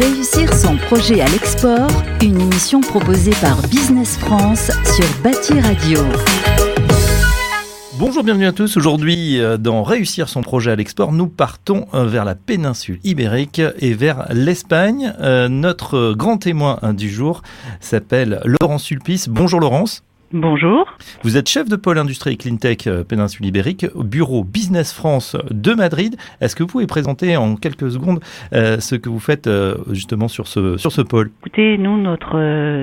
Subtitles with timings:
[0.00, 1.90] Réussir son projet à l'export,
[2.22, 5.98] une émission proposée par Business France sur Bâti Radio.
[7.98, 8.78] Bonjour, bienvenue à tous.
[8.78, 13.60] Aujourd'hui, euh, dans Réussir son projet à l'export, nous partons euh, vers la péninsule ibérique
[13.78, 15.12] et vers l'Espagne.
[15.20, 17.42] Euh, notre grand témoin du jour
[17.80, 19.28] s'appelle Laurence Sulpice.
[19.28, 20.02] Bonjour Laurence.
[20.32, 20.86] Bonjour.
[21.24, 25.36] Vous êtes chef de pôle industrie et cleantech euh, péninsule ibérique au bureau Business France
[25.50, 26.14] de Madrid.
[26.40, 28.20] Est-ce que vous pouvez présenter en quelques secondes
[28.52, 31.32] euh, ce que vous faites euh, justement sur ce, sur ce pôle?
[31.40, 32.38] Écoutez, nous, notre,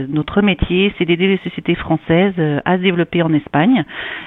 [0.08, 2.34] notre métier, c'est d'aider les sociétés françaises
[2.66, 3.86] à se développer en Espagne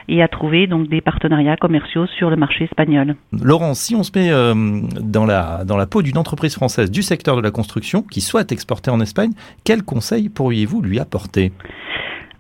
[0.09, 3.17] et à trouver donc des partenariats commerciaux sur le marché espagnol.
[3.33, 4.31] Laurent, si on se met
[5.03, 8.51] dans, la, dans la peau d'une entreprise française du secteur de la construction qui souhaite
[8.51, 9.33] exporter en Espagne,
[9.65, 11.53] quels conseils pourriez-vous lui apporter?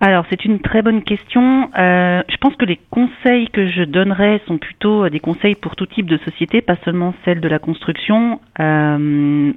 [0.01, 1.71] Alors c'est une très bonne question.
[1.79, 5.85] Euh, je pense que les conseils que je donnerais sont plutôt des conseils pour tout
[5.85, 8.41] type de société, pas seulement celle de la construction.
[8.61, 8.97] Euh,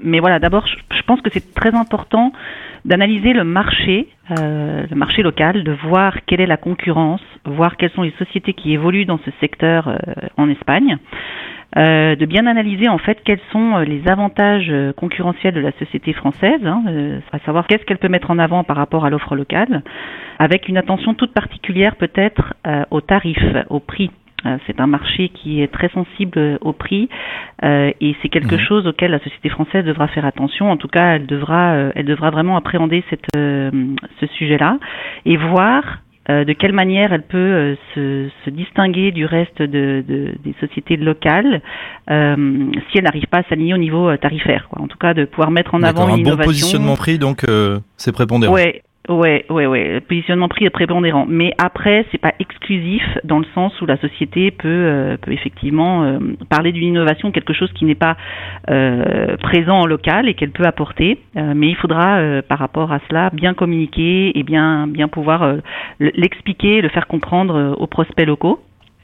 [0.04, 2.34] mais voilà, d'abord je, pense que c'est très important
[2.84, 7.92] d'analyser le marché, euh, le marché local, de voir quelle est la concurrence, voir quelles
[7.92, 9.98] sont les sociétés qui évoluent dans ce secteur
[10.36, 10.98] en Espagne.
[11.76, 15.72] Euh, de bien analyser en fait quels sont euh, les avantages euh, concurrentiels de la
[15.80, 16.84] société française, hein,
[17.32, 19.82] à savoir qu'est-ce qu'elle peut mettre en avant par rapport à l'offre locale,
[20.38, 22.54] avec une attention toute particulière peut-être
[22.92, 24.12] aux tarifs, au prix.
[24.68, 27.08] C'est un marché qui est très sensible au prix
[27.64, 28.66] et c'est quelque mmh.
[28.68, 30.70] chose auquel la société française devra faire attention.
[30.70, 34.80] En tout cas, elle devra, elle devra vraiment appréhender cette, ce sujet-là
[35.26, 40.04] et voir euh, de quelle manière elle peut euh, se, se, distinguer du reste de,
[40.08, 41.62] de, des sociétés locales
[42.10, 44.68] euh, si elle n'arrive pas à s'aligner au niveau tarifaire.
[44.70, 44.82] Quoi.
[44.82, 47.46] En tout cas, de pouvoir mettre en avant une un bon positionnement prix, donc
[47.98, 48.54] c'est prépondérant.
[48.54, 49.96] Ouais, Ouais, ouais, ouais.
[49.96, 53.98] Le positionnement prix est prépondérant, mais après c'est pas exclusif dans le sens où la
[53.98, 58.16] société peut, euh, peut effectivement euh, parler d'une innovation, quelque chose qui n'est pas
[58.70, 61.20] euh, présent en local et qu'elle peut apporter.
[61.36, 65.58] mais il faudra, par rapport à cela, bien communiquer et bien bien pouvoir
[66.00, 68.62] l'expliquer, le faire comprendre aux prospects locaux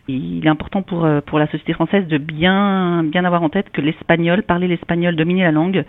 [0.09, 3.69] il est important pour, euh, pour la société française de bien, bien avoir en tête
[3.71, 5.85] que l'espagnol, parler l'espagnol, dominer la langue,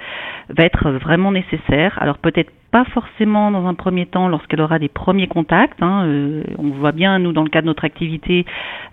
[0.48, 1.98] va être vraiment nécessaire.
[2.00, 5.82] Alors peut-être pas forcément dans un premier temps lorsqu'elle aura des premiers contacts.
[5.82, 8.46] Hein, euh, on voit bien, nous, dans le cadre de notre activité,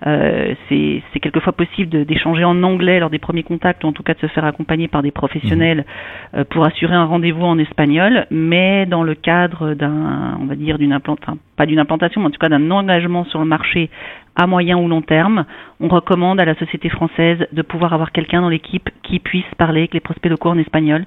[0.05, 4.13] euh, c'est quelquefois possible d'échanger en anglais lors des premiers contacts, ou en tout cas
[4.13, 5.85] de se faire accompagner par des professionnels
[6.33, 6.37] mmh.
[6.37, 8.25] euh, pour assurer un rendez-vous en espagnol.
[8.31, 12.31] Mais dans le cadre d'un, on va dire, d'une implantation, pas d'une implantation, mais en
[12.31, 13.89] tout cas d'un engagement sur le marché
[14.37, 15.45] à moyen ou long terme,
[15.81, 19.81] on recommande à la société française de pouvoir avoir quelqu'un dans l'équipe qui puisse parler
[19.81, 21.05] avec les prospects locaux en espagnol.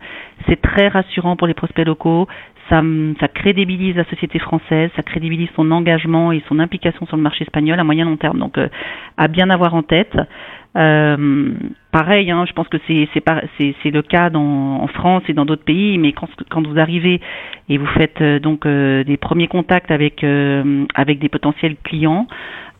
[0.48, 2.26] C'est très rassurant pour les prospects locaux,
[2.68, 2.82] ça,
[3.18, 7.42] ça, crédibilise la société française, ça crédibilise son engagement et son implication sur le marché
[7.42, 8.38] espagnol à moyen long terme.
[8.38, 8.68] Donc, euh,
[9.16, 10.16] à bien avoir en tête.
[10.76, 11.52] Euh,
[11.90, 15.98] pareil, hein, je pense que c'est le cas dans, en France et dans d'autres pays,
[15.98, 17.20] mais quand, quand vous arrivez
[17.68, 20.24] et vous faites euh, donc euh, des premiers contacts avec
[20.94, 22.28] avec des potentiels clients,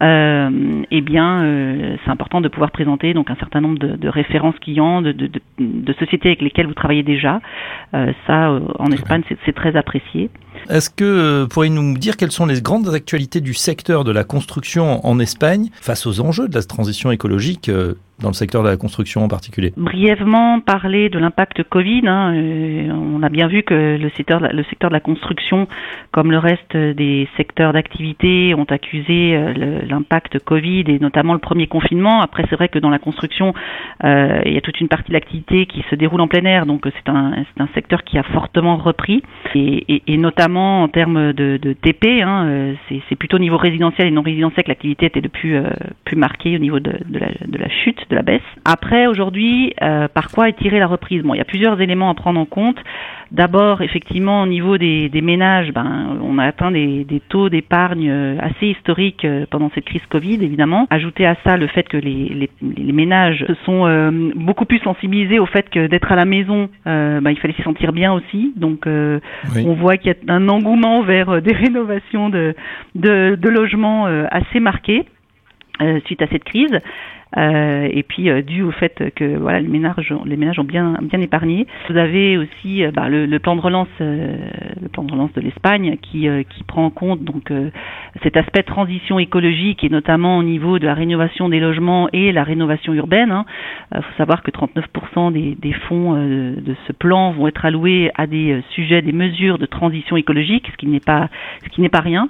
[0.02, 4.08] euh, eh bien, euh, c'est important de pouvoir présenter donc un certain nombre de, de
[4.08, 7.40] références clients, de, de, de, sociétés avec lesquelles vous travaillez déjà.
[7.92, 10.30] Euh, ça, euh, en Espagne, c'est très apprécié.
[10.70, 14.24] Est-ce que euh, pourriez-vous nous dire quelles sont les grandes actualités du secteur de la
[14.24, 17.70] construction en Espagne face aux enjeux de la transition écologique
[18.20, 22.02] dans le secteur de la construction en particulier Brièvement parler de l'impact Covid.
[22.06, 25.68] Hein, euh, on a bien vu que le secteur, le secteur de la construction,
[26.12, 31.66] comme le reste des secteurs d'activité, ont accusé euh, l'impact Covid et notamment le premier
[31.66, 32.20] confinement.
[32.20, 33.54] Après, c'est vrai que dans la construction,
[34.04, 36.66] euh, il y a toute une partie de l'activité qui se déroule en plein air,
[36.66, 37.32] donc c'est un,
[37.74, 39.22] secteur qui a fortement repris
[39.54, 44.64] et, notamment en termes de, TP, hein, c'est plutôt au niveau résidentiel et non résidentiel
[44.64, 45.60] que l'activité était le plus,
[46.16, 48.42] marquée au niveau de, la, de la chute de la baisse.
[48.64, 51.22] Après, aujourd'hui, euh, par quoi est tirée la reprise?
[51.22, 52.76] Bon, il y a plusieurs éléments à prendre en compte.
[53.30, 58.66] D'abord, effectivement, au niveau des, ménages, ben, on a atteint des, taux d'épargne euh, assez
[58.66, 60.88] historiques euh, pendant cette crise Covid, évidemment.
[60.90, 62.50] Ajouter à ça le fait que les,
[62.92, 67.54] ménages sont beaucoup plus sensibilisés au fait que d'être à la maison, ben, il fallait
[67.54, 68.52] s'y sentir bien aussi.
[68.56, 72.54] Donc, on voit qu'il y a un engouement vers des rénovations de,
[72.96, 74.60] de, de logements assez
[75.80, 76.78] marqués suite à cette crise.
[77.36, 80.96] Euh, et puis euh, dû au fait que voilà les ménages les ménages ont bien
[81.00, 81.66] bien épargné.
[81.88, 85.40] Vous avez aussi euh, bah, le, le, plan de relance le plan de relance de
[85.40, 87.52] l'Espagne qui qui prend en compte donc
[88.24, 92.42] cet aspect transition écologique et notamment au niveau de la rénovation des logements et la
[92.42, 93.44] rénovation urbaine.
[93.94, 98.26] Il faut savoir que 39% des, des fonds de ce plan vont être alloués à
[98.26, 101.28] des sujets, des mesures de transition écologique, ce qui n'est pas
[101.64, 102.28] ce qui n'est pas rien.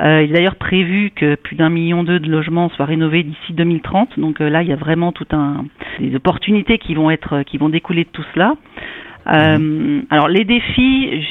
[0.00, 3.52] Euh, il est d'ailleurs prévu que plus d'un million d'eux de logements soient rénovés d'ici
[3.52, 4.18] 2030.
[4.18, 5.64] Donc euh, là, il y a vraiment tout un
[6.00, 8.54] des opportunités qui vont être qui vont découler de tout cela.
[9.26, 11.26] Euh, alors les défis,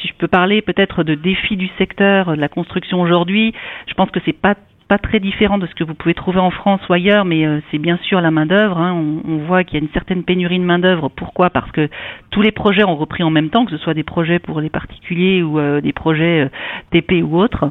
[0.00, 3.54] si je peux parler peut-être de défis du secteur de la construction aujourd'hui,
[3.86, 4.54] je pense que c'est pas
[4.88, 7.60] pas très différent de ce que vous pouvez trouver en France ou ailleurs, mais euh,
[7.70, 8.78] c'est bien sûr la main d'œuvre.
[8.78, 8.94] Hein.
[8.94, 11.10] On, voit qu'il y a une certaine pénurie de main d'œuvre.
[11.10, 11.50] Pourquoi?
[11.50, 11.88] Parce que
[12.30, 14.70] tous les projets ont repris en même temps, que ce soit des projets pour les
[14.70, 16.48] particuliers ou euh, des projets euh,
[16.90, 17.70] TP ou autres.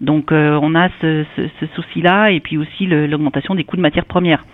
[0.00, 1.24] Donc on a ce,
[1.74, 4.44] souci-là et puis aussi l'augmentation des coûts de matières premières.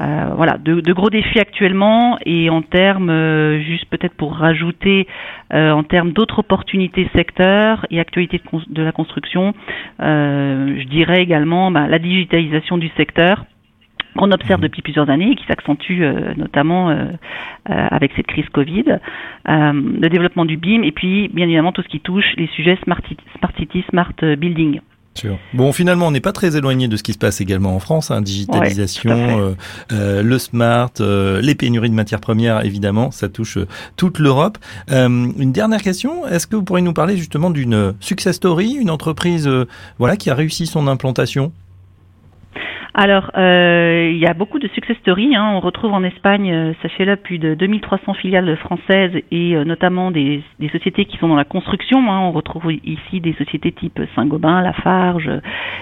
[0.00, 5.06] Euh, voilà, de, gros défis actuellement et en termes, euh, juste peut-être pour rajouter,
[5.52, 9.52] euh, en termes d'autres opportunités secteurs et actualités de, de la construction,
[10.00, 13.44] je dirais également bah, la digitalisation du secteur
[14.16, 16.02] qu'on observe depuis plusieurs années et qui s'accentue
[16.36, 16.94] notamment
[17.64, 18.98] avec cette crise Covid,
[19.46, 23.00] le développement du BIM et puis bien évidemment tout ce qui touche les sujets Smart
[23.38, 24.80] Smart City, Smart Building.
[25.54, 28.10] Bon, finalement, on n'est pas très éloigné de ce qui se passe également en France.
[28.10, 29.54] Hein, digitalisation, euh,
[29.92, 33.58] euh, le smart, euh, les pénuries de matières premières, évidemment, ça touche
[33.96, 34.58] toute l'Europe.
[34.88, 39.48] une dernière question est-ce que vous pourriez nous parler justement d'une success story, une entreprise,
[39.98, 41.52] voilà, qui a réussi son implantation?
[42.94, 45.34] Alors, euh, il y a beaucoup de success stories.
[45.34, 45.52] Hein.
[45.54, 50.42] On retrouve en Espagne, euh, sachez-le, plus de 2300 filiales françaises et euh, notamment des,
[50.58, 52.12] des, sociétés qui sont dans la construction.
[52.12, 52.20] Hein.
[52.20, 55.30] On retrouve ici des sociétés type Saint-Gobain, Lafarge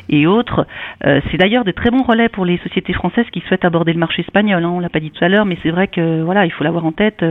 [0.09, 0.67] et autres.
[1.03, 4.23] c'est d'ailleurs des très bons relais pour les sociétés françaises qui souhaitent aborder le marché
[4.23, 4.65] espagnol.
[4.65, 4.71] Hein.
[4.71, 6.85] On l'a pas dit tout à l'heure, mais c'est vrai que voilà, il faut l'avoir
[6.85, 7.25] en tête.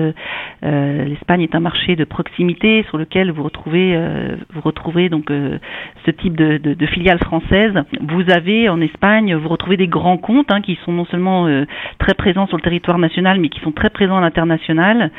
[0.61, 3.97] L'Espagne est un marché de proximité sur lequel vous retrouvez,
[4.53, 7.73] vous retrouvez donc ce type de, de, de filiales françaises.
[8.01, 11.65] Vous avez en Espagne, vous retrouvez des grands comptes hein, qui sont non seulement euh,
[11.97, 15.11] très présents sur le territoire national, mais qui sont très présents à l'international,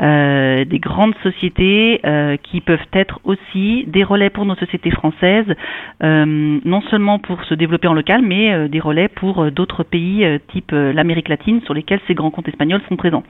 [0.00, 5.46] euh, des grandes sociétés euh, qui peuvent être aussi des relais pour nos sociétés françaises,
[6.00, 11.28] non seulement pour se développer en local, mais des relais pour d'autres pays type l'Amérique
[11.28, 13.24] latine sur lesquels ces grands comptes espagnols sont présents.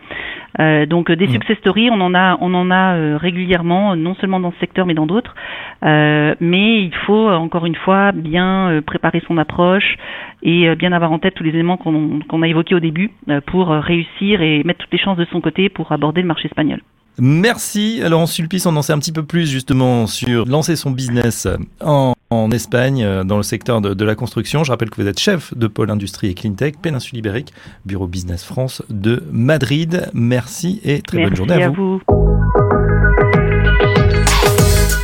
[0.89, 1.31] donc des mmh.
[1.33, 4.95] success stories, on en a, on en a régulièrement, non seulement dans ce secteur, mais
[4.95, 5.35] dans d'autres.
[5.83, 9.97] mais il faut encore une fois bien préparer son approche
[10.43, 13.41] et euh, bien avoir en tête tous les éléments qu'on a évoqués au début euh,
[13.47, 16.47] pour euh, réussir et mettre toutes les chances de son côté pour aborder le marché
[16.47, 16.81] espagnol.
[17.20, 18.00] Merci.
[18.05, 21.49] Alors en Sulpice, on en sait un petit peu plus justement sur lancer son business
[21.81, 22.15] en,
[22.53, 24.62] Espagne dans le secteur de, la construction.
[24.62, 27.53] Je rappelle que vous êtes chef de pôle industrie et cleantech Péninsule Ibérique,
[27.85, 30.09] bureau Business France de Madrid.
[30.14, 32.00] Merci et très bonne journée à, vous.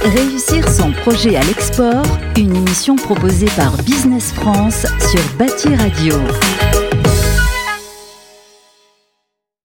[0.05, 2.05] Réussir son projet à l'export,
[2.37, 6.15] une émission proposée par Business France sur Bâti Radio.